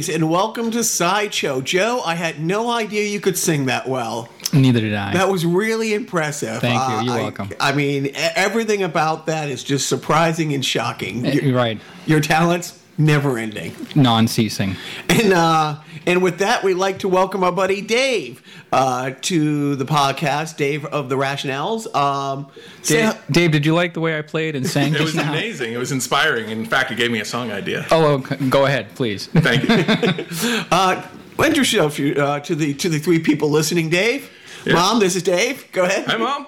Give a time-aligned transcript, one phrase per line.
[0.00, 1.60] Carnies, and welcome to Sideshow.
[1.60, 4.28] Joe, I had no idea you could sing that well.
[4.52, 5.12] Neither did I.
[5.12, 6.56] That was really impressive.
[6.56, 7.10] Uh, Thank you.
[7.12, 7.50] You're I- welcome.
[7.60, 11.24] I mean, everything about that is just surprising and shocking.
[11.26, 11.80] Eh, Your, right.
[12.06, 13.74] your talents never ending.
[13.94, 14.76] Non-ceasing.
[15.08, 19.84] And uh, and with that, we'd like to welcome our buddy Dave uh, to the
[19.84, 20.56] podcast.
[20.56, 21.92] Dave of the Rationales.
[21.94, 22.48] Um,
[22.82, 25.30] say- Dave, Dave, did you like the way I played and sang It was now?
[25.30, 25.72] amazing.
[25.72, 26.50] It was inspiring.
[26.50, 27.86] In fact, it gave me a song idea.
[27.90, 28.36] Oh, okay.
[28.48, 29.26] go ahead, please.
[29.32, 30.64] Thank you.
[30.70, 31.06] uh,
[31.38, 33.88] introduce yourself uh, to the to the three people listening.
[33.90, 34.30] Dave,
[34.64, 34.74] Yeah.
[34.74, 35.70] Mom, this is Dave.
[35.72, 36.06] Go ahead.
[36.06, 36.46] Hi, Mom.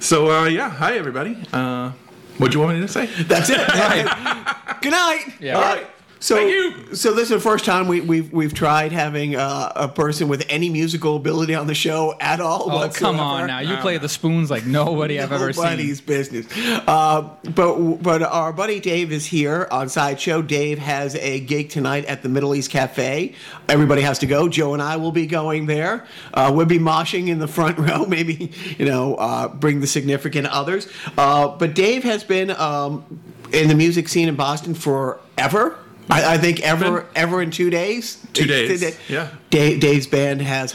[0.00, 0.70] So, uh, yeah.
[0.70, 1.36] Hi, everybody.
[1.52, 1.92] Uh,
[2.38, 3.06] what do you want me to say?
[3.24, 3.58] That's it.
[4.82, 5.34] Good night.
[5.40, 5.56] Yeah.
[5.56, 5.86] All right.
[6.20, 6.94] So, Thank you.
[6.96, 10.44] so this is the first time we, we've we've tried having uh, a person with
[10.48, 12.70] any musical ability on the show at all.
[12.70, 13.60] Oh, come on now.
[13.60, 15.64] You play the spoons like nobody I've ever seen.
[15.64, 16.46] Nobody's business.
[16.88, 20.42] Uh, but but our buddy Dave is here on Sideshow.
[20.42, 23.34] Dave has a gig tonight at the Middle East Cafe.
[23.68, 24.48] Everybody has to go.
[24.48, 26.04] Joe and I will be going there.
[26.34, 28.06] Uh, we'll be moshing in the front row.
[28.06, 30.88] Maybe you know uh, bring the significant others.
[31.16, 33.20] Uh, but Dave has been um,
[33.52, 35.78] in the music scene in Boston forever.
[36.10, 38.24] I, I think ever ever in two days.
[38.32, 39.30] Two days, yeah.
[39.50, 40.72] Dave, Dave's band has.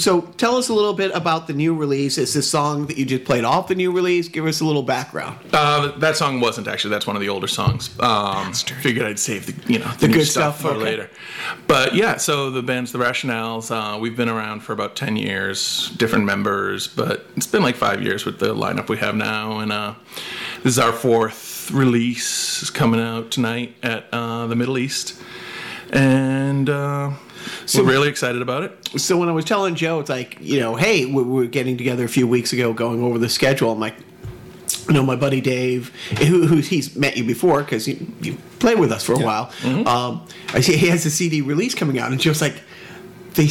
[0.00, 2.18] So tell us a little bit about the new release.
[2.18, 4.28] Is this song that you just played off the new release?
[4.28, 5.38] Give us a little background.
[5.52, 6.90] Uh, that song wasn't actually.
[6.90, 7.90] That's one of the older songs.
[8.00, 10.78] Um, figured I'd save the you know The new good stuff, for okay.
[10.78, 11.10] later.
[11.66, 13.70] But yeah, so the band's the Rationales.
[13.70, 18.02] Uh, we've been around for about ten years, different members, but it's been like five
[18.02, 19.94] years with the lineup we have now, and uh,
[20.62, 22.62] this is our fourth release.
[22.62, 25.20] It's coming out tonight at uh, the Middle East,
[25.90, 27.12] and uh,
[27.66, 29.00] So- we're really excited about it.
[29.00, 31.76] So when I was telling Joe, it's like you know, hey, we we were getting
[31.76, 33.70] together a few weeks ago, going over the schedule.
[33.72, 33.94] I'm like.
[34.88, 38.78] You know, my buddy Dave, who, who he's met you before because you, you played
[38.78, 39.52] with us for a while.
[39.64, 42.60] Um, I see he has a CD release coming out, and Joe's like,
[43.34, 43.46] they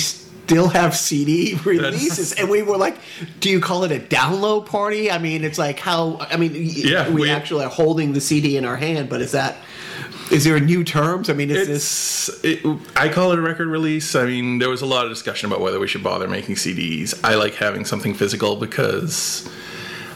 [0.50, 2.98] still have CD releases, and we were like,
[3.40, 5.12] do you call it a download party?
[5.12, 8.58] I mean, it's like how I mean, Yeah, we, we- actually are holding the CD
[8.58, 9.58] in our hand, but is that
[10.32, 11.30] is there a new terms?
[11.30, 12.60] I mean, is this it,
[12.96, 14.16] I call it a record release.
[14.16, 17.20] I mean, there was a lot of discussion about whether we should bother making CDs.
[17.24, 19.50] I like having something physical because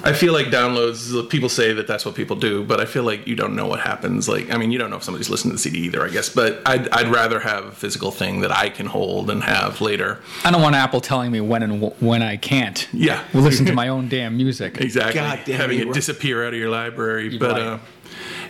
[0.03, 1.29] I feel like downloads.
[1.29, 3.79] People say that that's what people do, but I feel like you don't know what
[3.79, 4.27] happens.
[4.27, 6.27] Like, I mean, you don't know if somebody's listening to the CD either, I guess.
[6.27, 10.19] But I'd, I'd rather have a physical thing that I can hold and have later.
[10.43, 12.87] I don't want Apple telling me when and wh- when I can't.
[12.91, 13.23] Yeah.
[13.33, 14.81] Listen to my own damn music.
[14.81, 15.21] Exactly.
[15.21, 17.37] God damn Having it disappear out of your library.
[17.37, 17.61] But right.
[17.61, 17.79] uh,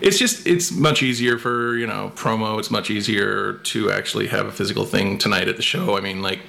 [0.02, 2.58] it's just, it's much easier for, you know, promo.
[2.58, 5.98] It's much easier to actually have a physical thing tonight at the show.
[5.98, 6.40] I mean, like,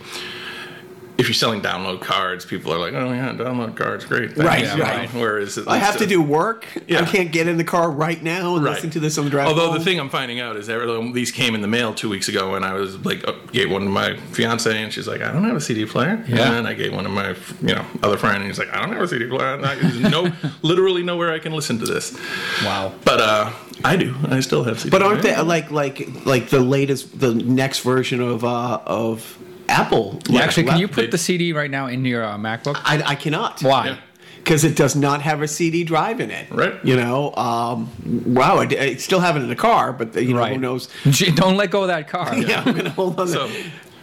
[1.17, 4.33] if you're selling download cards, people are like, oh, yeah, download cards, great.
[4.33, 4.39] thanks,"
[4.69, 4.85] Right, know?
[4.85, 5.09] right.
[5.15, 6.67] Whereas I have to do work.
[6.89, 7.03] Yeah.
[7.03, 8.75] I can't get in the car right now and Right.
[8.75, 9.47] listen to this on the drive.
[9.49, 9.79] Although home.
[9.79, 12.55] the thing I'm finding out is that these came in the mail two weeks ago,
[12.57, 15.45] and I was like, uh, gave one to my fiance, and she's like, I don't
[15.45, 16.23] have a CD player.
[16.27, 16.53] Yeah.
[16.55, 17.31] And I gave one to my,
[17.63, 19.57] you know, other friend, and he's like, I don't have a CD player.
[19.59, 20.33] There's no,
[20.63, 22.17] literally nowhere I can listen to this.
[22.65, 22.93] Wow.
[23.05, 23.53] But uh,
[23.85, 24.15] I do.
[24.29, 24.91] I still have CD.
[24.91, 29.39] But aren't they like like like the latest, the next version of uh, of
[29.75, 30.19] Apple?
[30.37, 32.81] Actually, can you put the CD right now in your uh, MacBook?
[32.85, 33.63] I, I cannot.
[33.63, 33.87] Why?
[33.89, 33.97] Yeah.
[34.39, 36.47] because it does not have a CD drive in it.
[36.51, 36.75] Right.
[36.85, 37.91] You know, um,
[38.35, 40.53] wow, I, I still have it in the car, but you know, Right.
[40.53, 40.89] who knows?
[41.09, 42.35] Gee, Don't let go of that car.
[42.49, 43.29] Yeah, I'm gonna hold on.
[43.29, 43.55] So to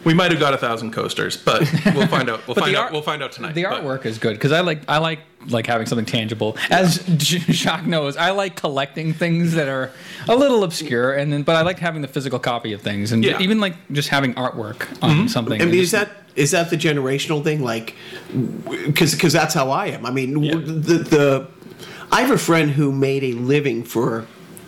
[0.04, 1.62] we might have got a thousand coasters, but
[1.94, 2.46] we'll find out.
[2.48, 2.92] We'll find the out.
[2.92, 3.54] we'll find out tonight.
[3.54, 6.58] The But- artwork is good because I like I like like having something tangible.
[6.70, 9.92] As J- Jacques knows, I like collecting things that are
[10.28, 13.24] a little obscure, and then but I like having the physical copy of things, and
[13.24, 13.40] Yeah.
[13.40, 15.28] even like just having artwork on mm-hmm.
[15.28, 15.62] something.
[15.62, 17.62] I mean, and is just- that is that the generational thing?
[17.62, 17.96] Like,
[18.86, 20.06] because because that's how I am.
[20.06, 20.56] I mean, Yeah.
[20.56, 21.48] the the
[22.12, 24.26] I have a friend who made a living for.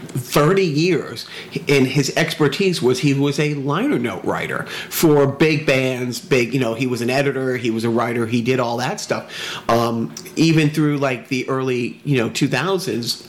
[0.07, 1.27] 30 years
[1.67, 6.59] and his expertise was he was a liner note writer for big bands big you
[6.59, 10.13] know he was an editor he was a writer he did all that stuff um,
[10.35, 13.27] even through like the early you know 2000s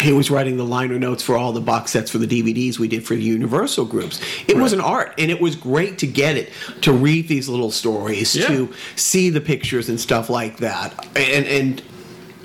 [0.00, 2.86] he was writing the liner notes for all the box sets for the DVDs we
[2.86, 4.20] did for the Universal groups.
[4.46, 6.52] It was an art, and it was great to get it,
[6.82, 8.46] to read these little stories, Yeah.
[8.46, 11.04] to see the pictures and stuff like that.
[11.16, 11.82] And and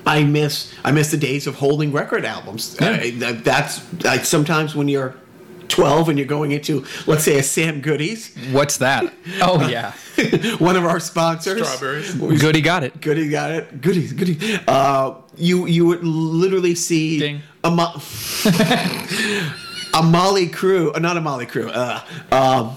[0.06, 2.76] I miss I miss the days of holding record albums.
[2.80, 2.90] Yeah.
[3.00, 3.10] I-
[3.42, 5.14] that's like sometimes when you're
[5.68, 8.34] 12 and you're going into let's say a Sam Goody's.
[8.52, 9.12] What's that?
[9.40, 9.92] Oh yeah,
[10.58, 11.66] one of our sponsors.
[11.66, 12.14] Strawberries.
[12.14, 13.00] Goody got it.
[13.00, 13.80] Goody got it.
[13.80, 14.58] Goody, goody.
[14.68, 17.40] Uh, you you would literally see Ding.
[17.64, 17.92] a mo-
[19.94, 22.00] a Mötley Crüe, uh, not a Mötley Crüe, uh,
[22.34, 22.76] um,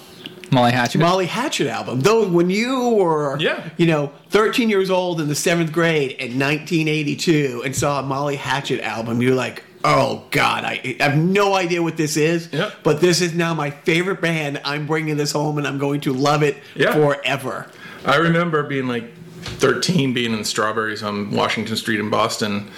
[0.51, 0.99] Molly Hatchet.
[0.99, 1.99] Molly Hatchet album.
[2.01, 3.69] Though when you were, Yeah.
[3.77, 8.35] you know, 13 years old in the seventh grade in 1982 and saw a Molly
[8.35, 12.49] Hatchet album, you're like, oh God, I, I have no idea what this is.
[12.51, 12.73] Yep.
[12.83, 14.61] But this is now my favorite band.
[14.65, 16.93] I'm bringing this home and I'm going to love it Yeah.
[16.93, 17.67] forever.
[18.05, 19.11] I remember being like
[19.41, 22.69] 13, being in Strawberries on Washington Street in Boston.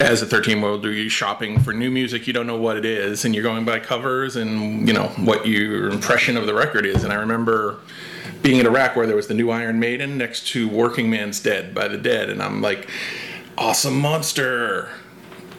[0.00, 2.86] As a 13 year old, you're shopping for new music, you don't know what it
[2.86, 6.86] is, and you're going by covers and you know what your impression of the record
[6.86, 7.04] is.
[7.04, 7.80] And I remember
[8.42, 11.74] being in a rack where there was the new Iron Maiden next to Workingman's Dead
[11.74, 12.88] by the Dead, and I'm like,
[13.58, 14.88] awesome monster,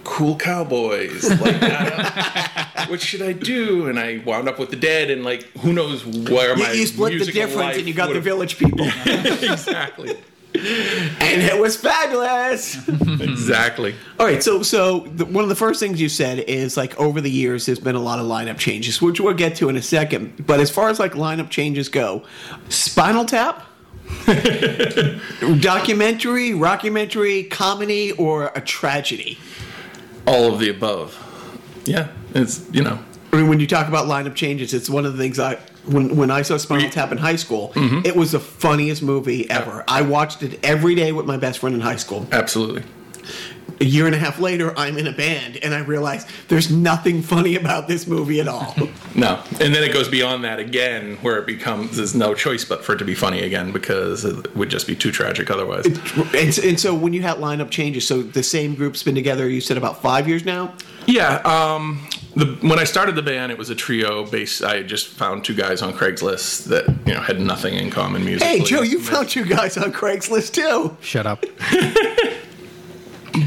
[0.03, 2.85] cool cowboys, like that.
[2.89, 3.87] what should I do?
[3.87, 6.87] And I wound up with the Dead, and like, who knows where You, my you
[6.87, 8.79] split the difference and you got the village people.
[9.05, 10.17] exactly.
[10.53, 12.77] And it was fabulous.
[13.21, 13.95] Exactly.
[14.19, 17.21] All right, so so the, one of the first things you said is like over
[17.21, 19.81] the years there's been a lot of lineup changes, which we'll get to in a
[19.81, 20.45] second.
[20.45, 22.23] But as far as like lineup changes go,
[22.69, 23.65] Spinal Tap,
[25.59, 29.37] documentary, rockumentary, comedy, or a tragedy.
[30.25, 31.17] All of the above.
[31.85, 32.99] Yeah, it's you know.
[33.33, 36.15] I mean, when you talk about lineup changes, it's one of the things I when
[36.15, 39.83] when I saw Spinal Tap in high school, it was the funniest movie ever.
[39.87, 42.27] I watched it every day with my best friend in high school.
[42.31, 42.83] Absolutely.
[43.79, 47.23] a year and a half later, I'm in a band, and I realize there's nothing
[47.23, 48.75] funny about this movie at all.
[49.13, 52.81] No, and then it goes beyond that again, where it becomes there's no choice but
[52.85, 55.85] for it to be funny again because it would just be too tragic otherwise.
[55.85, 59.59] and, and so when you had lineup changes, so the same group's been together, you
[59.59, 60.73] said about five years now?
[61.07, 61.39] Yeah.
[61.43, 64.63] Um, the, when I started the band, it was a trio based.
[64.63, 68.59] I just found two guys on Craigslist that you know had nothing in common musically.
[68.59, 70.95] Hey, Joe, you found two guys on Craigslist too.
[71.01, 71.43] Shut up.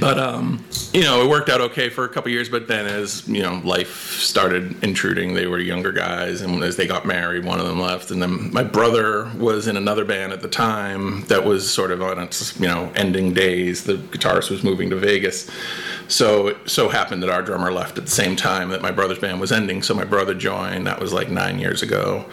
[0.00, 2.48] But um, you know, it worked out okay for a couple years.
[2.48, 5.34] But then, as you know, life started intruding.
[5.34, 8.10] They were younger guys, and as they got married, one of them left.
[8.10, 12.00] And then my brother was in another band at the time that was sort of
[12.02, 13.84] on its you know ending days.
[13.84, 15.50] The guitarist was moving to Vegas,
[16.08, 19.18] so it so happened that our drummer left at the same time that my brother's
[19.18, 19.82] band was ending.
[19.82, 20.86] So my brother joined.
[20.86, 22.26] That was like nine years ago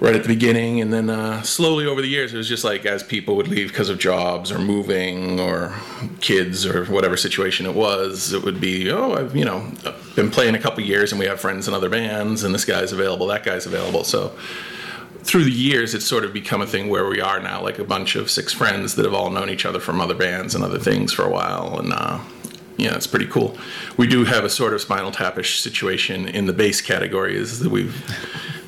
[0.00, 2.84] right at the beginning and then uh, slowly over the years it was just like
[2.84, 5.74] as people would leave because of jobs or moving or
[6.20, 9.70] kids or whatever situation it was it would be oh i've you know
[10.14, 12.92] been playing a couple years and we have friends in other bands and this guy's
[12.92, 14.36] available that guy's available so
[15.22, 17.84] through the years it's sort of become a thing where we are now like a
[17.84, 20.78] bunch of six friends that have all known each other from other bands and other
[20.78, 22.20] things for a while and uh,
[22.78, 23.56] yeah, it's pretty cool.
[23.96, 27.70] We do have a sort of spinal tapish situation in the bass category, is that
[27.70, 27.96] we've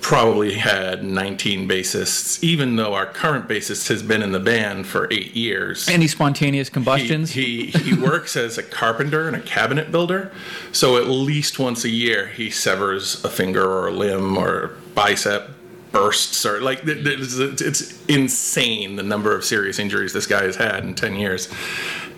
[0.08, 5.06] probably had 19 bassists, even though our current bassist has been in the band for
[5.10, 5.86] eight years.
[5.86, 7.32] Any spontaneous combustions?
[7.32, 10.32] he, he works as a carpenter and a cabinet builder,
[10.72, 15.50] so at least once a year he severs a finger or a limb or bicep
[15.92, 20.42] bursts or like th- th- it's it's insane the number of serious injuries this guy
[20.42, 21.48] has had in 10 years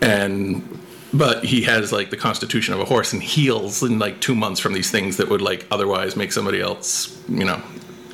[0.00, 0.79] and
[1.12, 4.60] but he has like the constitution of a horse and heals in like two months
[4.60, 7.60] from these things that would like otherwise make somebody else you know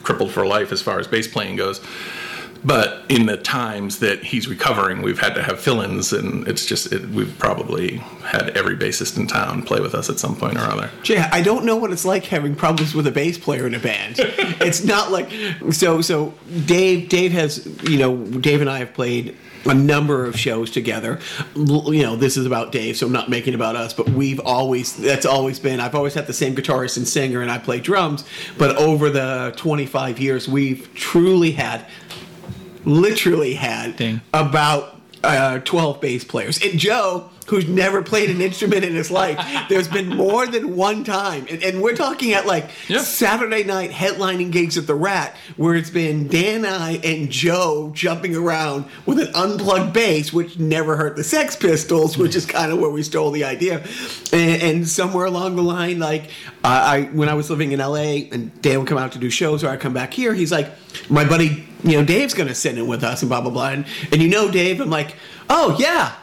[0.03, 1.81] crippled for life as far as bass playing goes
[2.67, 6.93] But in the times that he's recovering, we've had to have fill-ins, and it's just
[6.93, 10.63] it, we've probably had every bassist in town play with us at some point or
[10.63, 10.91] other.
[11.05, 13.79] Jay, I don't know what it's like having problems with a bass player in a
[13.79, 14.17] band.
[14.19, 15.31] it's not like
[15.71, 16.01] so.
[16.01, 16.35] So
[16.67, 19.37] Dave, Dave has you know, Dave and I have played
[19.69, 21.19] a number of shows together.
[21.55, 23.93] You know, this is about Dave, so I'm not making it about us.
[23.93, 25.81] But we've always that's always been.
[25.81, 28.25] I've always had the same guitarist and singer, and I play drums.
[28.59, 31.87] But over the 25 years, we've truly had,
[32.87, 34.21] literally had Ding.
[34.33, 36.63] about uh, 12 bass players.
[36.63, 39.39] And Joe, who's never played an instrument in his life,
[39.69, 41.47] there's been more than one time.
[41.51, 42.99] And, and we're talking at like Yeah.
[43.01, 48.37] Saturday night headlining gigs at the Rat, where it's been Dan, I, and Joe jumping
[48.37, 52.79] around with an unplugged bass, which never hurt the Sex Pistols, which is kind of
[52.79, 53.83] where we stole the idea.
[54.33, 56.31] And, and somewhere along the line, like
[56.63, 59.31] I, I when I was living in LA, and Dan would come out to do
[59.31, 60.71] shows, or I come back here, he's like,
[61.11, 63.71] my buddy, you know, Dave's gonna sit in with us, and blah blah blah.
[63.71, 65.17] And, and you know, Dave, I'm like,
[65.49, 66.15] oh yeah.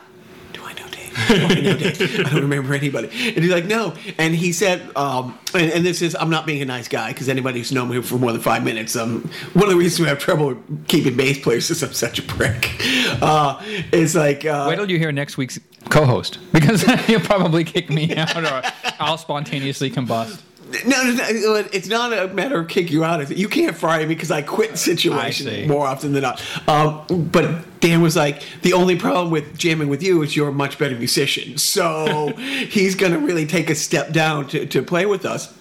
[0.53, 1.27] Do I know Dave?
[1.27, 2.19] Do I know Dave?
[2.19, 3.07] I don't remember anybody.
[3.07, 3.95] And he's like, no.
[4.17, 7.29] And he said, um, and, and this is, I'm not being a nice guy because
[7.29, 10.07] anybody who's known me for more than five minutes, um, one of the reasons we
[10.07, 12.71] have trouble keeping bass players is I'm such a prick.
[13.21, 13.59] Uh,
[13.91, 18.15] it's like, uh, Wait till you hear next week's co-host because he'll probably kick me
[18.15, 18.61] out or
[18.99, 20.41] I'll spontaneously combust.
[20.85, 23.21] No, no, no, it's not a matter of kick you out.
[23.21, 26.41] It's- You can't fire me because I quit I situations more often than not.
[26.67, 30.53] Um, but Dan was like, the only problem with jamming with you is you're a
[30.53, 31.57] much better musician.
[31.57, 35.53] So he's going to really take a step down to, to play with us.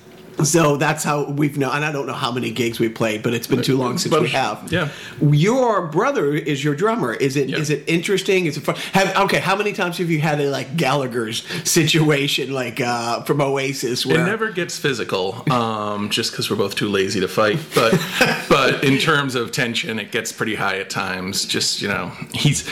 [0.45, 1.75] So that's how we've known.
[1.75, 4.15] And I don't know how many gigs we played, but it's been too long since
[4.19, 4.73] we have.
[4.73, 4.89] Yeah.
[5.21, 7.15] Your brother is your drummer.
[7.15, 7.51] Is it?
[7.51, 7.77] Is Yeah.
[7.77, 8.47] it interesting?
[8.47, 8.77] Is it fun?
[8.93, 9.39] Have, okay.
[9.39, 14.21] How many times have you had a like Gallagher's situation, like uh, from Oasis, where
[14.21, 17.59] It never gets physical, um, just because we're both too lazy to fight.
[17.75, 17.93] But
[18.49, 21.45] but in terms of tension, it gets pretty high at times.
[21.45, 22.69] Just you know, he's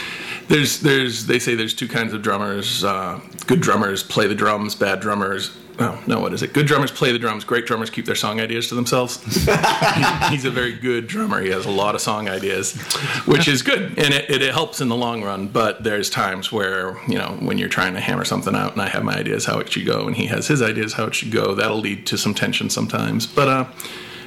[0.49, 2.83] there's there's they say there's two kinds of drummers.
[2.85, 4.75] Uh, good drummers play the drums.
[4.75, 5.51] Bad drummers.
[5.83, 6.53] Oh, no, what is it?
[6.53, 7.43] Good drummers play the drums.
[7.43, 9.17] Great drummers keep their song ideas to themselves.
[10.29, 11.41] He's a very good drummer.
[11.41, 12.77] He has a lot of song ideas,
[13.25, 15.49] which is good, and it, it, it helps in the long run.
[15.49, 18.89] But there's times where you know when you're trying to hammer something out, and I
[18.91, 21.33] have my ideas how it should go, and he has his ideas how it should
[21.33, 21.55] go.
[21.55, 23.27] That'll lead to some tension sometimes.
[23.27, 23.65] But uh,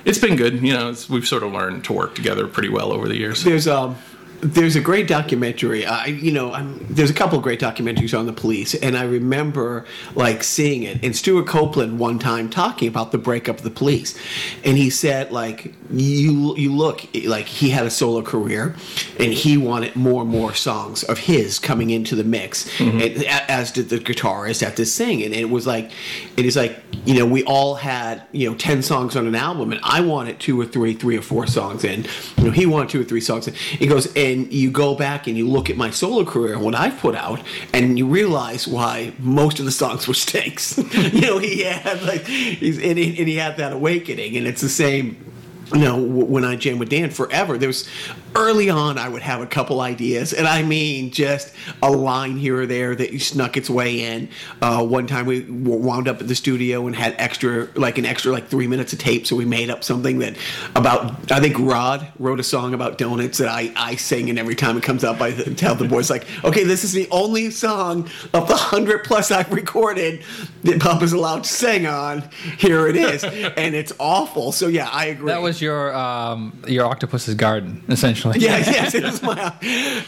[0.05, 0.63] it's been good.
[0.63, 3.43] You know, we've sort of learned to work together pretty well over the years.
[3.43, 3.95] there's um
[4.43, 5.85] there's a great documentary.
[5.85, 9.03] I you know I'm, there's a couple of great documentaries on the police, and I
[9.03, 9.85] remember
[10.15, 11.03] like seeing it.
[11.03, 14.17] And Stewart Copeland one time talking about the breakup of the police,
[14.63, 18.75] and he said like you you look like he had a solo career,
[19.17, 22.99] and he wanted more and more songs of his coming into the mix, mm-hmm.
[22.99, 25.23] and, as did the guitarist at this thing.
[25.23, 25.91] And it was like
[26.35, 29.71] it is like you know we all had you know ten songs on an album,
[29.71, 32.05] and I wanted two or three, three or four songs in.
[32.37, 33.47] You know he wanted two or three songs.
[33.47, 33.53] In.
[33.53, 36.75] He goes and you go back and you look at my solo career and what
[36.75, 37.41] I've put out,
[37.73, 40.77] and you realize why most of the songs were stinks.
[41.13, 44.61] you know he had like he's and he, and he had that awakening, and it's
[44.61, 45.32] the same
[45.79, 47.89] know, when I jammed with Dan forever, there was
[48.35, 52.61] early on I would have a couple ideas, and I mean just a line here
[52.61, 54.29] or there that you snuck its way in.
[54.61, 58.31] Uh, one time we wound up at the studio and had extra, like an extra,
[58.31, 60.35] like three minutes of tape, so we made up something that
[60.75, 61.31] about.
[61.31, 64.77] I think Rod wrote a song about donuts that I I sing, and every time
[64.77, 68.47] it comes out, I tell the boys like, okay, this is the only song of
[68.47, 70.23] the hundred plus I've recorded
[70.63, 72.29] that Papa's allowed to sing on.
[72.57, 73.23] Here it is,
[73.57, 74.51] and it's awful.
[74.51, 75.31] So yeah, I agree.
[75.31, 78.39] That was your um, your octopus's garden, essentially.
[78.43, 79.53] Yeah, yes, it is my.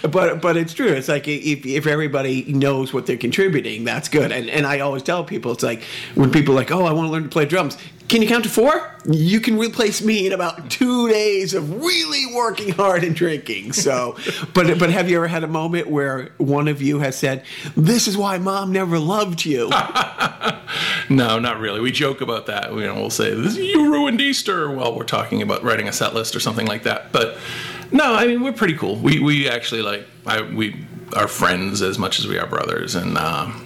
[0.02, 0.90] But but it's true.
[0.90, 4.32] It's like if if everybody knows what they're contributing, that's good.
[4.32, 5.82] And and I always tell people, it's like
[6.16, 7.78] when people are like, oh, I want to learn to play drums.
[8.08, 8.92] Can you count to four?
[9.06, 13.74] You can replace me in about two days of really working hard and drinking.
[13.74, 14.18] So,
[14.54, 17.44] but but have you ever had a moment where one of you has said,
[17.76, 19.72] "This is why mom never loved you"?
[21.10, 21.80] No, not really.
[21.80, 22.74] We joke about that.
[22.74, 26.14] You know, we'll say this, you ruined Easter while we're talking about writing a set
[26.14, 27.12] list or something like that.
[27.12, 27.38] But
[27.92, 28.96] no, I mean we're pretty cool.
[28.96, 30.86] We we actually like I, we
[31.16, 33.65] are friends as much as we are brothers, and um,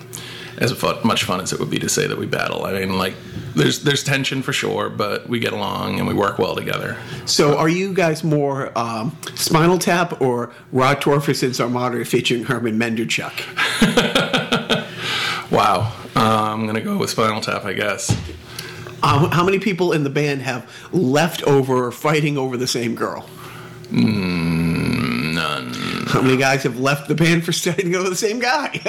[0.59, 2.65] as fu- much fun as it would be to say that we battle.
[2.65, 3.15] I mean, like
[3.55, 6.97] there's there's tension for sure, but we get along and we work well together.
[7.25, 13.33] So, are you guys more um, Spinal Tap or Rod Torfulson's Armada featuring Herman Menderchuk?
[15.51, 16.19] Wow, uh,
[16.53, 18.11] I'm gonna go with Spinal Tap, I guess.
[19.01, 23.27] Um, how many people in the band have left over fighting over the same girl?
[23.89, 24.68] None.
[26.09, 28.79] How many guys have left the band for studying with the same guy?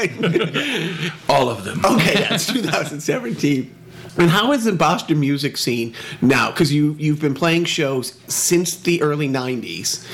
[1.28, 1.84] All of them.
[1.84, 3.74] okay, that's 2017.
[4.16, 6.50] And how is the Boston music scene now?
[6.50, 10.06] Because you you've been playing shows since the early '90s.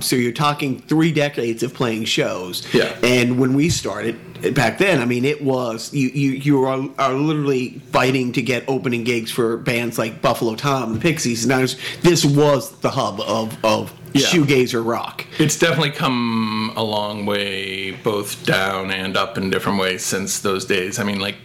[0.00, 2.66] So you're talking three decades of playing shows.
[2.74, 2.96] Yeah.
[3.02, 4.18] And when we started
[4.50, 8.64] back then, I mean, it was you you you are, are literally fighting to get
[8.68, 11.44] opening gigs for bands like Buffalo Tom, the Pixies.
[11.44, 14.22] And was, this was the hub of of Yeah.
[14.26, 15.26] shoegazer rock.
[15.38, 20.64] It's definitely come a long way, both down and up in different ways since those
[20.64, 20.98] days.
[21.00, 21.36] I mean, like,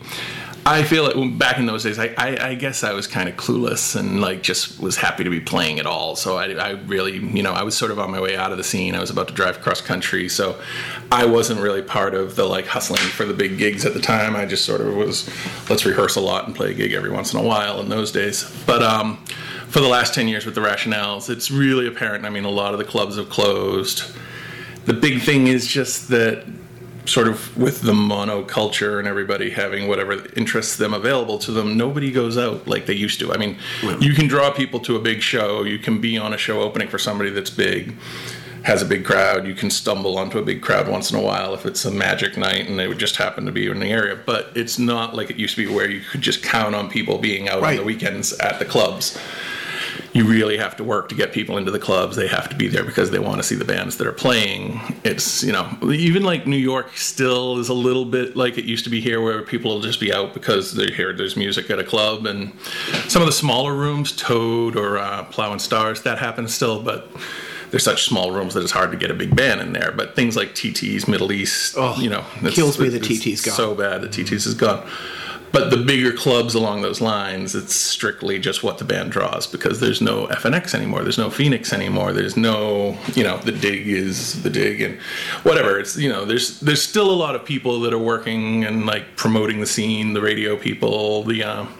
[0.65, 1.97] I feel it back in those days.
[1.97, 5.29] I, I, I guess I was kind of clueless and like just was happy to
[5.29, 6.15] be playing at all.
[6.15, 8.57] So I, I really, you know, I was sort of on my way out of
[8.57, 8.93] the scene.
[8.93, 10.59] I was about to drive cross country, so
[11.11, 14.35] I wasn't really part of the like hustling for the big gigs at the time.
[14.35, 15.29] I just sort of was,
[15.69, 18.11] let's rehearse a lot and play a gig every once in a while in those
[18.11, 18.51] days.
[18.65, 19.17] But um,
[19.69, 22.25] for the last ten years with the Rationales, it's really apparent.
[22.25, 24.11] I mean, a lot of the clubs have closed
[24.89, 26.45] the big thing is just that
[27.09, 32.11] sort of with the monoculture and everybody having whatever interests them available to them nobody
[32.11, 33.33] goes out like they used to.
[33.33, 33.57] I mean
[33.99, 36.87] you can draw people to a big show you can be on a show opening
[36.87, 37.95] for somebody that's big
[38.63, 41.53] has a big crowd you can stumble onto a big crowd once in a while
[41.53, 44.19] if it's a magic night and they would just happen to be in the area
[44.25, 47.17] but it's not like it used to be where you could just count on people
[47.17, 49.17] being out on the weekends at the clubs
[50.13, 52.15] you really have to work to get people into the clubs.
[52.15, 54.79] They have to be there because they want to see the bands that are playing.
[55.03, 58.83] It's, you know, even like New York still is a little bit like it used
[58.85, 61.79] to be here where people will just be out because they hear there's music at
[61.79, 62.25] a club.
[62.25, 62.53] And
[63.07, 67.09] some of the smaller rooms, Toad or uh, Plough and Stars, that happens still, but
[67.69, 69.91] they're such small rooms that it's hard to get a big band in there.
[69.91, 73.55] But things like TT's, Middle East, Oh, you know, kills me it's TT's gone.
[73.55, 74.87] So bad the TT's is gone.
[75.51, 79.79] But the bigger clubs along those lines, it's strictly just what the band draws because
[79.79, 81.01] there's no FNX anymore.
[81.01, 82.13] There's no Phoenix anymore.
[82.13, 84.99] There's no, you know, the dig is the dig and
[85.43, 85.79] whatever.
[85.79, 89.15] It's, you know, there's there's still a lot of people that are working and like
[89.15, 91.73] promoting the scene, the radio people, the um,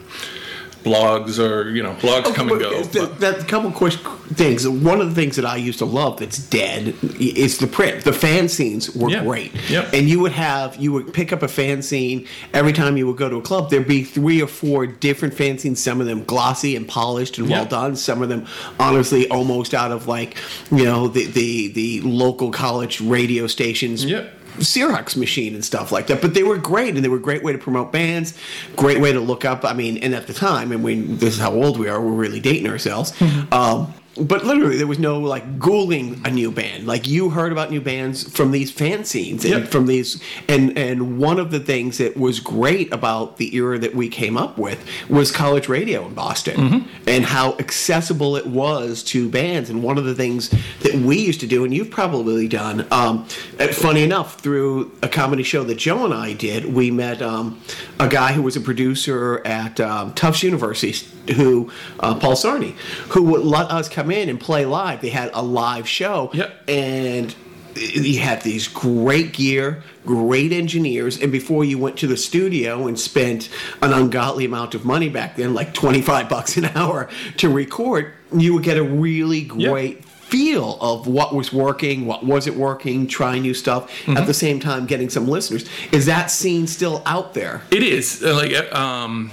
[0.84, 2.82] blogs or, you know, blogs come and go.
[2.82, 3.94] Th- That couple quick
[4.34, 4.66] things.
[4.68, 8.04] One of the things that I used to love that's dead is the print.
[8.04, 9.24] The fanzines were Yeah.
[9.24, 9.92] great, Yep.
[9.92, 13.28] and you would have you would pick up a fanzine every time you would go
[13.28, 13.70] to a club.
[13.70, 15.78] There'd be three or four different fanzines.
[15.78, 17.70] Some of them glossy and polished and well Yep.
[17.70, 17.96] done.
[17.96, 18.46] Some of them
[18.78, 20.36] honestly almost out of like
[20.70, 24.04] you know the the the local college radio stations.
[24.04, 24.36] Yep.
[24.58, 26.20] Xerox machine and stuff like that.
[26.20, 28.34] But they were great, and they were a great way to promote bands,
[28.76, 29.64] great way to look up.
[29.64, 32.00] I mean, and at the time, and we this is how old we are.
[32.00, 33.12] We're really dating ourselves.
[33.52, 36.86] um, but literally, there was no like Googling a new band.
[36.86, 39.68] Like you heard about new bands from these fanzines and Yep.
[39.68, 40.20] from these.
[40.48, 44.36] And and one of the things that was great about the era that we came
[44.36, 49.70] up with was college radio in Boston and how accessible it was to bands.
[49.70, 53.26] And one of the things that we used to do, and you've probably done, um,
[53.58, 57.60] uh, funny enough, through a comedy show that Joe and I did, we met um,
[57.98, 62.72] a guy who was a producer at um, Tufts University, who uh, Paul Sarney,
[63.10, 65.00] who would let us come in and play live.
[65.00, 66.52] They had a live show, Yep.
[66.68, 67.34] and
[67.76, 72.98] you had these great gear, great engineers, and before you went to the studio and
[72.98, 73.48] spent
[73.80, 78.12] an ungodly amount of money back then, like twenty five bucks an hour to record,
[78.36, 83.42] you would get a really great feel of what was working, what wasn't working, trying
[83.42, 83.90] new stuff.
[84.08, 85.68] At the same time, getting some listeners.
[85.92, 87.62] Is that scene still out there?
[87.70, 89.30] It is like uh, um,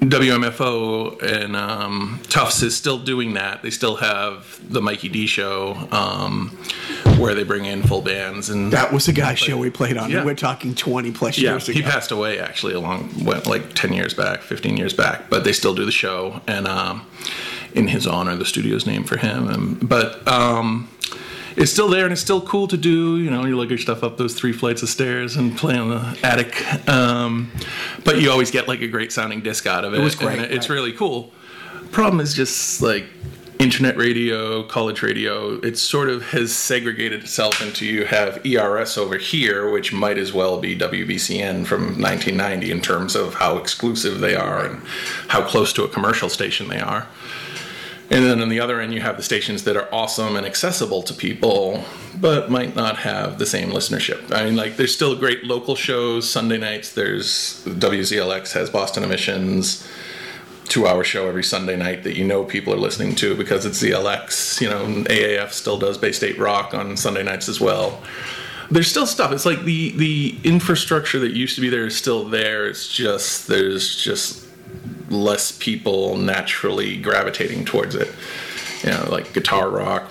[0.00, 3.62] WMFO and um, Tufts is still doing that.
[3.62, 6.50] They still have the Mikey D show um,
[7.18, 10.10] where they bring in full bands and That was the guy's show we played on.
[10.10, 10.24] Yeah.
[10.24, 11.78] We're talking twenty plus yeah, years ago.
[11.78, 15.30] he passed away actually along went like ten years back, fifteen years back.
[15.30, 17.06] But they still do the show, and um,
[17.74, 19.48] in his honor, the studio's named for him.
[19.48, 20.88] And, but um,
[21.56, 23.18] it's still there, and it's still cool to do.
[23.18, 25.90] You know, you lug your stuff up those three flights of stairs and play on
[25.90, 26.88] the attic.
[26.88, 27.52] Um,
[28.04, 30.00] but you always get like a great sounding disc out of it.
[30.00, 31.32] was great, and it's really cool.
[31.90, 33.04] Problem is just like
[33.58, 39.16] internet radio, college radio, it sort of has segregated itself into you have ERS over
[39.16, 44.34] here, which might as well be WBCN from 1990 in terms of how exclusive they
[44.34, 44.82] are and
[45.28, 47.06] how close to a commercial station they are.
[48.10, 51.02] And then on the other end, you have the stations that are awesome and accessible
[51.04, 51.84] to people,
[52.20, 54.30] but might not have the same listenership.
[54.30, 56.28] I mean, like, there's still great local shows.
[56.28, 59.88] Sunday nights, there's WZLX has Boston Emissions,
[60.68, 63.82] two hour show every Sunday night that you know people are listening to because it's
[63.82, 64.60] ZLX.
[64.60, 68.02] You know, AAF still does Bay State Rock on Sunday nights as well.
[68.70, 69.32] There's still stuff.
[69.32, 72.66] It's like the the infrastructure that used to be there is still there.
[72.66, 74.43] It's just there's just
[75.08, 78.10] less people naturally gravitating towards it.
[78.84, 80.10] You know, like guitar rock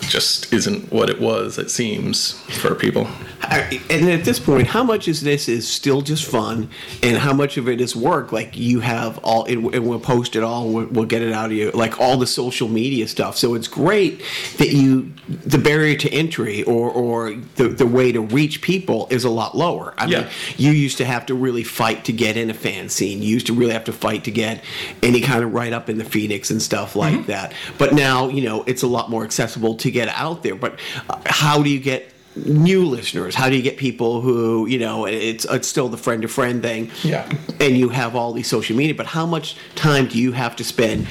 [0.00, 1.56] just isn't what it was.
[1.58, 3.06] It seems for people.
[3.50, 6.70] And at this point, how much is this is still just fun,
[7.02, 8.32] and how much of it is work?
[8.32, 11.46] Like you have all, it, and we'll post it all, we'll, we'll get it out
[11.46, 13.36] of you, like all the social media stuff.
[13.36, 14.22] So it's great
[14.58, 19.24] that you, the barrier to entry or or the the way to reach people is
[19.24, 19.94] a lot lower.
[19.98, 20.20] I Yeah.
[20.20, 23.18] mean, you used to have to really fight to get in a fanzine.
[23.20, 24.62] You used to really have to fight to get
[25.02, 27.22] any kind of write up in the Phoenix and stuff like Mm-hmm.
[27.26, 27.52] that.
[27.78, 30.54] But now, you know, it's a lot more accessible to get out there.
[30.54, 30.78] But
[31.08, 33.34] uh, how do you get new listeners?
[33.34, 36.62] How do you get people who, you know, it's it's still the friend to friend
[36.62, 36.90] thing.
[37.02, 37.30] Yeah.
[37.60, 40.64] And you have all these social media, but how much time do you have to
[40.64, 41.06] spend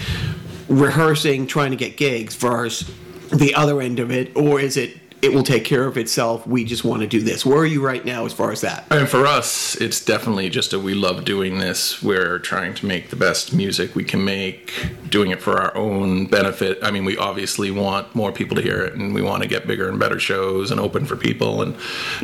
[0.67, 2.89] rehearsing, trying to get gigs versus
[3.31, 6.45] the other end of it, or is it it will take care of itself?
[6.45, 7.45] We just want to do this.
[7.45, 8.85] Where are you right now as far as that?
[8.91, 12.03] And for us, it's definitely just a we love doing this.
[12.03, 14.73] We're trying to make the best music we can make,
[15.09, 16.77] doing it for our own benefit.
[16.83, 19.65] I mean, we obviously want more people to hear it, and we want to get
[19.65, 21.75] bigger and better shows and open for people and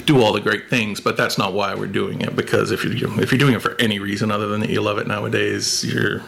[0.06, 1.00] do all the great things.
[1.00, 2.36] But that's not why we're doing it.
[2.36, 4.98] Because if you if you're doing it for any reason other than that you love
[4.98, 6.22] it nowadays, you're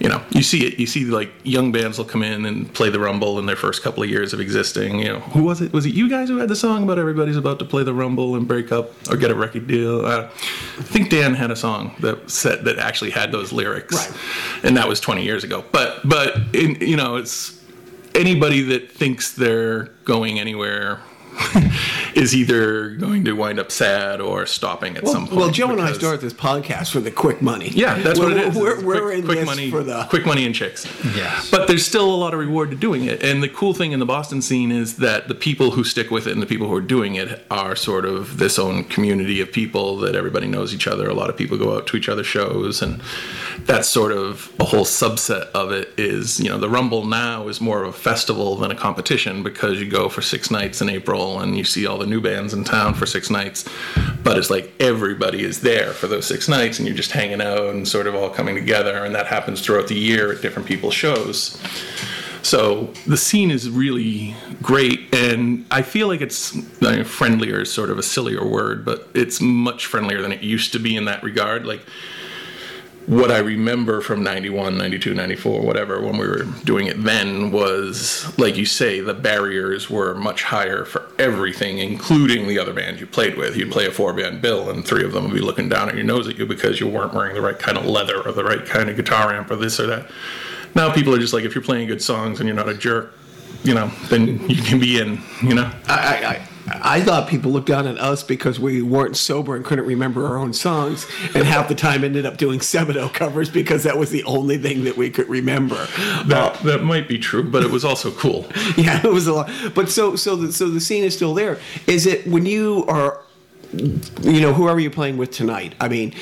[0.00, 0.78] you know, you see it.
[0.78, 3.82] You see like young bands will come in and play the Rumble in their first
[3.82, 4.98] couple of years of existing.
[4.98, 5.72] You know, who was it?
[5.72, 8.34] Was it you guys who had the song about everybody's about to play the Rumble
[8.36, 10.04] and break up or get a record deal?
[10.04, 14.64] Uh, I think Dan had a song that said that actually had those lyrics, Right.
[14.64, 15.64] and that was 20 years ago.
[15.72, 17.60] But but in, you know, it's
[18.14, 21.00] anybody that thinks they're going anywhere.
[22.16, 25.36] is either going to wind up sad or stopping at some point.
[25.36, 27.68] Well, Joe and I because- started this podcast for the quick money.
[27.70, 28.56] yeah, that's what We're- it is.
[28.56, 30.86] We're, It's we're quick, in quick this money for the quick money and chicks.
[31.16, 31.42] Yeah.
[31.50, 33.22] But there's still a lot of reward to doing it.
[33.22, 36.26] And the cool thing in the Boston scene is that the people who stick with
[36.26, 39.50] it and the people who are doing it are sort of this own community of
[39.52, 41.08] people that everybody knows each other.
[41.08, 43.00] A lot of people go out to each other's shows and
[43.60, 47.60] that's sort of a whole subset of it is, you know, the Rumble now is
[47.60, 51.40] more of a festival than a competition because you go for six nights in April
[51.40, 53.68] and you see all the new bands in town for six nights.
[54.22, 57.70] But it's like everybody is there for those six nights and you're just hanging out
[57.70, 59.04] and sort of all coming together.
[59.04, 61.60] And that happens throughout the year at different people's shows.
[62.44, 67.72] So the scene is really great, and I feel like it's I mean, friendlier is
[67.72, 71.06] sort of a sillier word, but it's much friendlier than it used to be in
[71.06, 71.64] that regard.
[71.64, 71.80] Like
[73.06, 78.32] what I remember from 91, 92, 94, whatever, when we were doing it then was,
[78.38, 83.06] like you say, the barriers were much higher for everything, including the other bands you
[83.06, 83.56] played with.
[83.56, 85.94] You'd play a four band bill, and three of them would be looking down at
[85.94, 88.44] your nose at you because you weren't wearing the right kind of leather or the
[88.44, 90.10] right kind of guitar amp or this or that.
[90.74, 93.14] Now people are just like, if you're playing good songs and you're not a jerk,
[93.62, 95.70] you know, then you can be in, you know.
[95.86, 99.64] I, I, I I thought people looked down at us because we weren't sober and
[99.64, 103.82] couldn't remember our own songs, and half the time ended up doing Sebadoh covers because
[103.82, 105.86] that was the only thing that we could remember.
[106.26, 108.46] That, that might be true, but it was also cool.
[108.76, 109.50] Yeah, it was a lot.
[109.74, 111.58] But so so the, so the scene is still there.
[111.86, 113.20] Is it when you are,
[113.72, 115.74] you know, whoever you're playing with tonight?
[115.80, 116.12] I mean,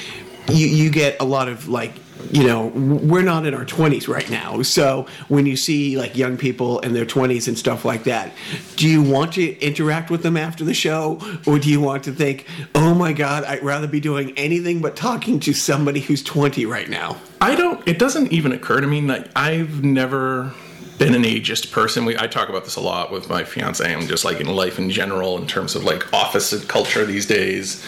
[0.50, 1.92] you you get a lot of like.
[2.30, 4.62] You know, we're not in our 20s right now.
[4.62, 8.32] So when you see like young people in their 20s and stuff like that,
[8.76, 11.20] do you want to interact with them after the show?
[11.46, 14.96] Or do you want to think, oh my God, I'd rather be doing anything but
[14.96, 17.16] talking to somebody who's 20 right now?
[17.40, 17.86] I don't.
[17.88, 19.00] It doesn't even occur to me.
[19.00, 20.52] Like I've never
[20.98, 22.04] been an ageist person.
[22.04, 24.78] We, I talk about this a lot with my fiance and just like in life
[24.78, 27.84] in general, in terms of like office culture these days.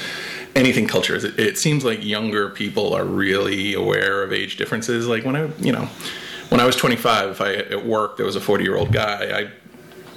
[0.55, 5.07] Anything culture, it, it seems like younger people are really aware of age differences.
[5.07, 5.89] Like when I, you know,
[6.49, 9.41] when I was 25, if I at work there was a 40 year old guy,
[9.41, 9.51] I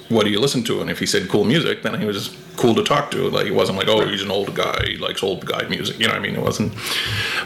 [0.08, 0.80] what do you listen to?
[0.80, 3.28] And if he said cool music, then he was cool to talk to.
[3.28, 5.98] Like it wasn't like, oh, he's an old guy, he likes old guy music.
[5.98, 6.34] You know what I mean?
[6.34, 6.72] It wasn't.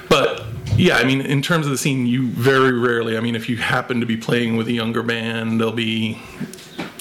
[0.09, 0.44] But
[0.76, 3.16] yeah, I mean, in terms of the scene, you very rarely.
[3.16, 6.20] I mean, if you happen to be playing with a younger band, there'll be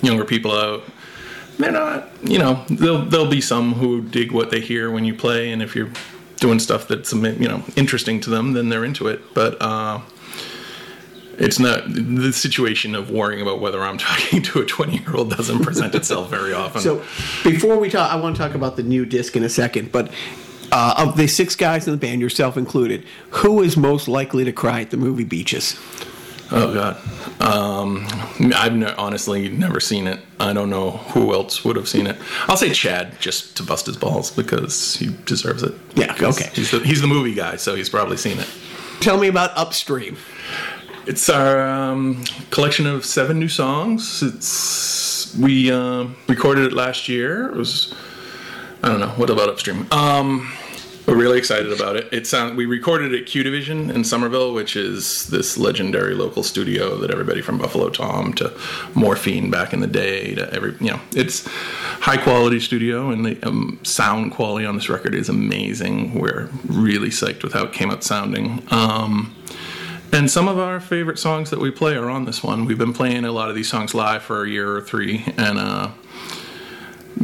[0.01, 0.83] younger people out.
[1.61, 5.13] They're not, you know, there'll there'll be some who dig what they hear when you
[5.13, 5.91] play, and if you're
[6.37, 9.21] doing stuff that's you know interesting to them, then they're into it.
[9.33, 10.01] But uh,
[11.37, 15.31] it's not the situation of worrying about whether I'm talking to a 20 year old
[15.31, 16.81] doesn't present itself very often.
[16.81, 16.97] So
[17.43, 19.91] before we talk, I want to talk about the new disc in a second.
[19.91, 20.11] But
[20.71, 24.51] uh, of the six guys in the band, yourself included, who is most likely to
[24.51, 25.79] cry at the movie Beaches?
[26.53, 26.97] Oh God,
[27.41, 28.05] um,
[28.53, 30.19] I've ne- honestly never seen it.
[30.39, 32.17] I don't know who else would have seen it.
[32.47, 35.73] I'll say Chad just to bust his balls because he deserves it.
[35.95, 36.49] Yeah, okay.
[36.53, 38.49] He's the, he's the movie guy, so he's probably seen it.
[38.99, 40.17] Tell me about Upstream.
[41.07, 44.21] It's our um, collection of seven new songs.
[44.21, 47.47] It's we um recorded it last year.
[47.47, 47.93] It was
[48.83, 49.87] I don't know what about Upstream.
[49.91, 50.51] Um,
[51.11, 52.07] We're really excited about it.
[52.13, 56.95] It sound we recorded at Q Division in Somerville, which is this legendary local studio
[56.99, 58.57] that everybody from Buffalo Tom to
[58.95, 61.45] Morphine back in the day to every you know it's
[61.99, 66.17] high quality studio and the um, sound quality on this record is amazing.
[66.17, 68.63] We're really psyched with how it came out sounding.
[68.71, 69.35] Um,
[70.13, 72.63] and some of our favorite songs that we play are on this one.
[72.63, 75.57] We've been playing a lot of these songs live for a year or three, and
[75.59, 75.89] uh,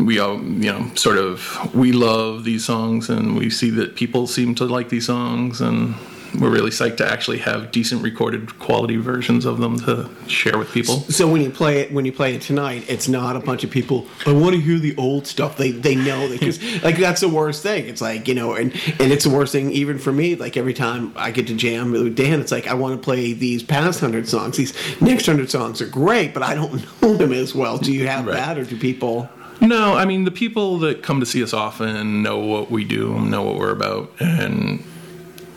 [0.05, 4.27] we all, you know, sort of we love these songs, and we see that people
[4.27, 5.95] seem to like these songs, and
[6.41, 10.69] we're really psyched to actually have decent recorded quality versions of them to share with
[10.71, 10.95] people.
[11.03, 13.71] So when you play it, when you play it tonight, it's not a bunch of
[13.71, 14.05] people.
[14.25, 15.55] I want to hear the old stuff.
[15.57, 17.87] They they know because like that's the worst thing.
[17.87, 20.35] It's like you know, and and it's the worst thing even for me.
[20.35, 23.31] Like every time I get to jam with Dan, it's like I want to play
[23.33, 24.57] these past hundred songs.
[24.57, 27.77] These next hundred songs are great, but I don't know them as well.
[27.77, 28.33] Do you have Right.
[28.35, 29.29] that, or do people?
[29.59, 33.19] No, I mean the people that come to see us often know what we do,
[33.19, 34.83] know what we're about, and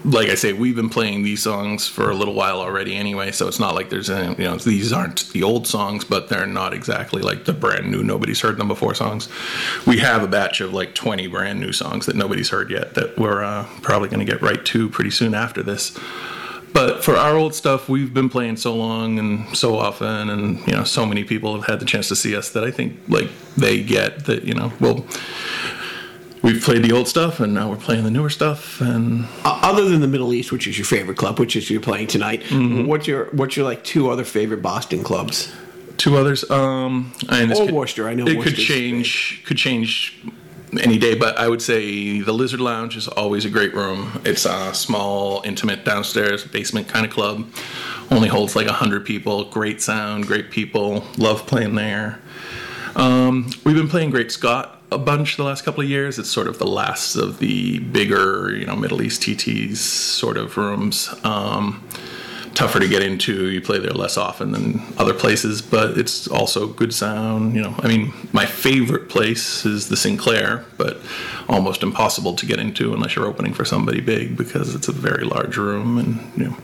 [0.04, 3.32] like I say, we've been playing these songs for a little while already anyway.
[3.32, 6.46] So it's not like there's any, you know these aren't the old songs, but they're
[6.46, 9.28] not exactly like the brand new nobody's heard them before songs.
[9.86, 13.18] We have a batch of like 20 brand new songs that nobody's heard yet that
[13.18, 15.98] we're uh, probably going to get right to pretty soon after this.
[16.72, 20.72] But for our old stuff, we've been playing so long and so often, and you
[20.74, 23.28] know, so many people have had the chance to see us that I think like
[23.56, 25.04] they get that you know, well,
[26.42, 30.00] we've played the old stuff and now we're playing the newer stuff, and other than
[30.00, 32.86] the Middle East, which is your favorite club, which is you're playing tonight, Mm-hmm.
[32.86, 35.52] what's your what's your like two other favorite Boston clubs?
[35.96, 36.50] two others.
[36.50, 39.42] Um, and Or could- Worcester, I know it could Worcester's change.
[39.44, 40.18] Could change
[40.78, 44.20] any day, but I would say the Lizard Lounge is always a great room.
[44.24, 47.48] It's a small, intimate downstairs basement kind of club.
[48.10, 49.44] Only holds like hundred people.
[49.44, 51.04] Great sound, great people.
[51.16, 52.20] Love playing there.
[52.96, 56.18] Um, we've been playing Great Scott a bunch the last couple of years.
[56.18, 60.56] It's sort of the last of the bigger, you know, Middle East TTs sort of
[60.56, 61.14] rooms.
[61.22, 61.86] Um,
[62.60, 63.48] tougher to get into.
[63.48, 67.54] You play there less often than other places, but it's also good sound.
[67.54, 71.00] You know, I mean, my favorite place is the Sinclair, but
[71.48, 75.24] almost impossible to get into unless you're opening for somebody big because it's a very
[75.24, 76.56] large room and you know.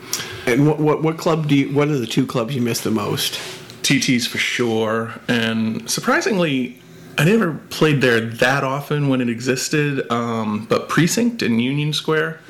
[0.46, 1.74] And what, what what club do you?
[1.74, 3.40] What are the two clubs you miss the most?
[3.82, 5.14] TTs for sure.
[5.28, 6.78] And surprisingly,
[7.16, 10.10] I never played there that often when it existed.
[10.10, 12.40] Um, but Precinct in Union Square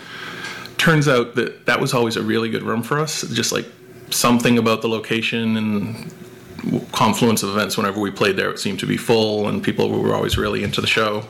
[0.78, 3.22] turns out that that was always a really good room for us.
[3.22, 3.66] Just like
[4.10, 6.12] something about the location and
[6.92, 7.76] confluence of events.
[7.76, 10.80] Whenever we played there, it seemed to be full, and people were always really into
[10.80, 11.24] the show.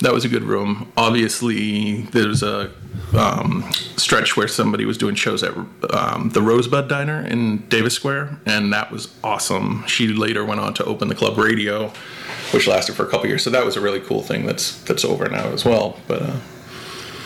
[0.00, 0.92] That was a good room.
[0.96, 2.70] Obviously, there's a
[3.16, 5.54] um, stretch where somebody was doing shows at
[5.92, 9.84] um, the Rosebud Diner in Davis Square, and that was awesome.
[9.86, 11.92] She later went on to open the Club Radio,
[12.50, 13.44] which lasted for a couple years.
[13.44, 14.46] So that was a really cool thing.
[14.46, 15.98] That's that's over now as well.
[16.08, 16.36] But uh,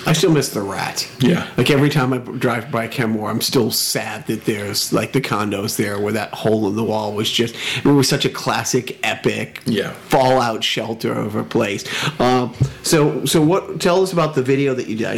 [0.06, 1.06] I still miss the Rat.
[1.20, 1.48] Yeah.
[1.56, 5.76] Like every time I drive by Kenmore, I'm still sad that there's like the condos
[5.76, 9.60] there where that hole in the wall was just it was such a classic, epic,
[9.66, 9.92] Yeah.
[9.92, 11.84] fallout shelter of a place.
[12.20, 13.80] Um, so so what?
[13.80, 15.08] Tell us about the video that you did.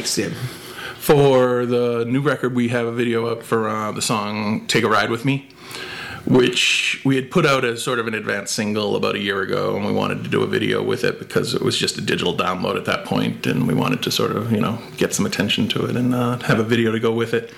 [0.99, 4.89] For the new record, we have a video up for uh, the song "Take a
[4.89, 5.49] Ride with Me,"
[6.27, 9.77] which we had put out as sort of an advanced single about a year ago,
[9.77, 12.37] and we wanted to do a video with it because it was just a digital
[12.37, 15.69] download at that point, and we wanted to sort of you know get some attention
[15.69, 17.53] to it and uh, have a video to go with it.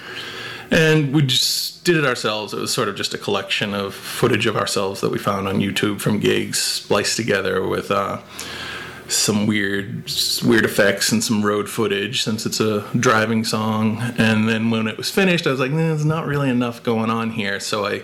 [0.71, 2.55] And we just did it ourselves.
[2.55, 5.57] It was sort of just a collection of footage of ourselves that we found on
[5.57, 7.91] YouTube from gigs, spliced together with.
[7.91, 8.21] Uh,
[9.15, 10.11] some weird
[10.45, 13.99] weird effects and some road footage since it's a driving song.
[14.19, 17.11] And then when it was finished i was like "Nah, there's not really enough going
[17.11, 17.61] on here.
[17.61, 18.03] So i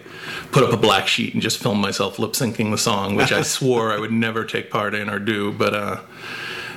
[0.53, 3.43] put up a black sheet and just filmed myself lip syncing the song which i
[3.57, 6.01] swore i would never take part in or do but uh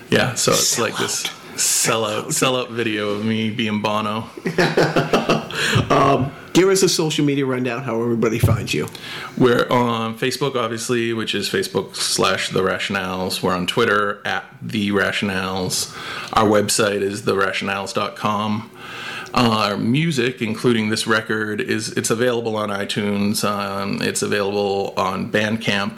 [0.10, 4.28] yeah so it's like this sellout sellout video of me being bono
[5.90, 8.90] um, Give us a social media rundown how everybody finds you.
[9.38, 13.42] We're on Facebook, obviously, which is Facebook slash The Rationales.
[13.42, 15.96] We're on Twitter at The Rationales.
[16.34, 18.70] Our website is TheRationales.com.
[19.34, 23.44] Our music, including this record, is it's available on iTunes.
[23.44, 25.96] Um, it's available on Bandcamp.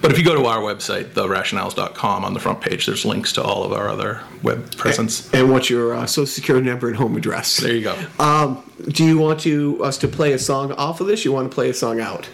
[0.00, 3.42] But if you go to our website, TheRationales.com, on the front page, there's links to
[3.42, 5.32] all of our other web presence.
[5.34, 7.56] And what's your uh, social security number and home address?
[7.56, 7.98] There you go.
[8.18, 11.24] Um, do you want to us to play a song off of this?
[11.24, 12.28] You want to play a song out?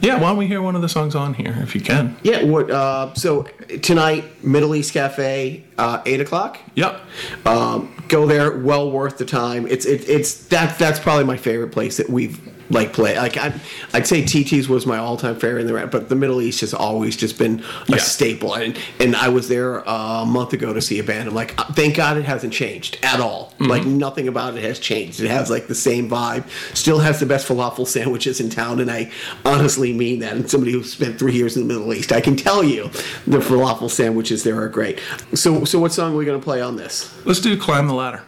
[0.00, 2.16] Yeah, why don't we hear one of the songs on here, if you can?
[2.22, 2.44] Yeah.
[2.44, 2.70] What?
[2.70, 3.42] Uh, so
[3.82, 6.58] tonight, Middle East Cafe, uh, eight o'clock.
[6.74, 7.00] Yep.
[7.46, 8.58] Um, go there.
[8.58, 9.66] Well worth the time.
[9.66, 12.38] It's it, it's that that's probably my favorite place that we've
[12.74, 13.16] like play.
[13.16, 13.54] Like I,
[13.94, 16.74] I'd say TT's was my all-time favorite in the Rat, but the Middle East has
[16.74, 17.96] always just been a Yeah.
[17.96, 18.52] staple.
[18.54, 21.28] And and I was there a month ago to see a band.
[21.28, 23.52] I'm like, uh, thank God it hasn't changed at all.
[23.54, 23.64] Mm-hmm.
[23.70, 25.20] Like nothing about it has changed.
[25.20, 26.44] It has like the same vibe.
[26.76, 29.10] Still has the best falafel sandwiches in town, and I
[29.44, 30.32] honestly mean that.
[30.34, 32.84] And somebody who spent three years in the Middle East, I can tell you,
[33.26, 34.98] the falafel sandwiches there are great.
[35.34, 37.14] So so what song are we gonna play on this?
[37.24, 38.22] Let's do "Climb the Ladder."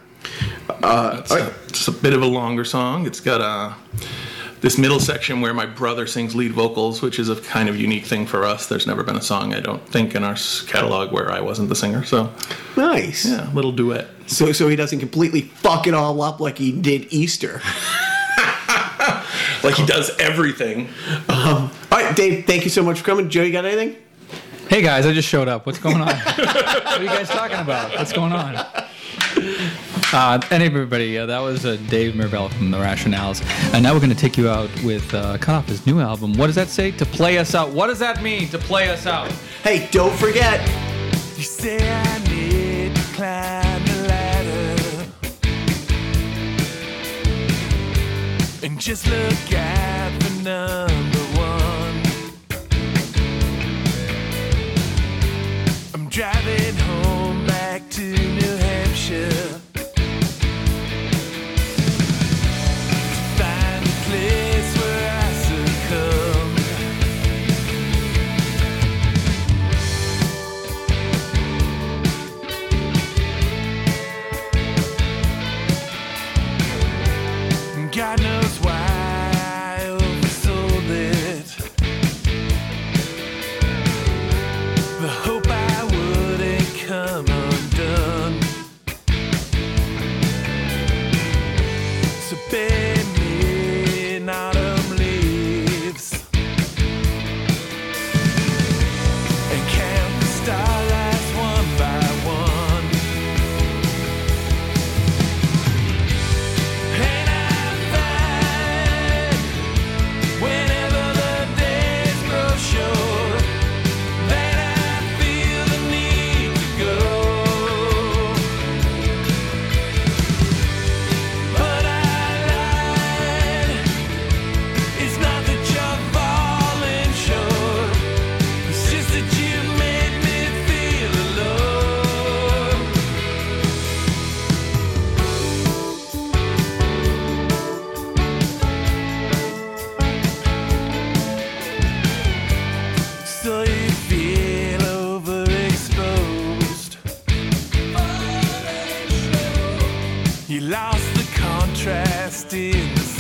[0.82, 3.06] Uh, It's a, it's a bit of a longer song.
[3.06, 3.72] It's got uh,
[4.61, 8.05] this middle section where my brother sings lead vocals, which is a kind of unique
[8.05, 8.66] thing for us.
[8.66, 11.77] There's never been a song, I don't think, in our catalog where I wasn't the
[11.77, 12.05] singer.
[12.05, 12.33] So,
[12.77, 13.27] nice.
[13.27, 14.09] yeah, little duet.
[14.27, 17.61] So so he doesn't completely fuck it all up like he did Easter.
[19.66, 20.88] Like he does everything.
[21.29, 22.47] Um, all right, Dave.
[22.47, 23.29] Thank you so much for coming.
[23.29, 23.97] Joe, you got anything?
[24.69, 25.66] Hey guys, I just showed up.
[25.66, 26.07] What's going on?
[26.07, 27.90] what are you guys talking about?
[27.97, 28.55] What's going on?
[30.12, 33.42] Uh, and everybody, uh, that was uh, Dave Mirabella from The Rationales.
[33.75, 36.35] And now we're going to take you out with uh, cut off his new album.
[36.35, 36.92] What does that say?
[36.92, 37.71] To play us out.
[37.71, 38.49] What does that mean?
[38.51, 39.31] To play us out.
[39.62, 40.61] Hey, don't forget.
[41.37, 45.07] You say I need to climb the ladder
[48.62, 52.03] and just look at the number one.
[55.95, 59.61] I'm driving home back to New Hampshire.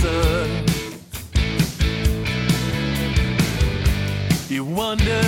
[0.00, 0.64] Sun.
[4.48, 5.22] You wonder